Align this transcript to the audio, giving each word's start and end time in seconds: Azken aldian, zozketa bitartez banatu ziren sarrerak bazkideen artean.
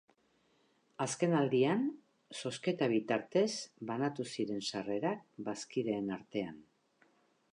Azken 1.03 1.35
aldian, 1.39 1.83
zozketa 2.39 2.87
bitartez 2.95 3.51
banatu 3.91 4.27
ziren 4.37 4.65
sarrerak 4.71 5.23
bazkideen 5.51 6.13
artean. 6.19 6.61